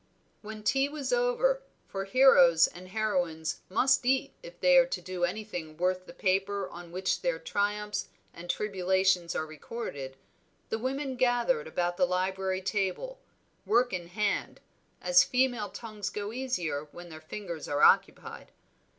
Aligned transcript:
When 0.41 0.63
tea 0.63 0.89
was 0.89 1.13
over, 1.13 1.61
for 1.87 2.05
heroes 2.05 2.65
and 2.65 2.87
heroines 2.87 3.59
must 3.69 4.03
eat 4.03 4.33
if 4.41 4.59
they 4.59 4.75
are 4.79 4.87
to 4.87 4.99
do 4.99 5.25
anything 5.25 5.77
worth 5.77 6.07
the 6.07 6.11
paper 6.13 6.67
on 6.69 6.91
which 6.91 7.21
their 7.21 7.37
triumphs 7.37 8.07
and 8.33 8.49
tribulations 8.49 9.35
are 9.35 9.45
recorded, 9.45 10.17
the 10.69 10.79
women 10.79 11.17
gathered 11.17 11.67
about 11.67 11.97
the 11.97 12.07
library 12.07 12.63
table, 12.63 13.19
work 13.63 13.93
in 13.93 14.07
hand, 14.07 14.59
as 15.03 15.23
female 15.23 15.69
tongues 15.69 16.09
go 16.09 16.33
easier 16.33 16.85
when 16.91 17.09
their 17.09 17.21
fingers 17.21 17.67
are 17.67 17.83
occupied. 17.83 18.51